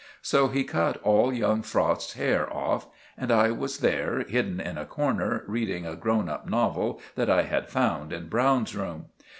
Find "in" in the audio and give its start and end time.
4.59-4.79, 8.11-8.27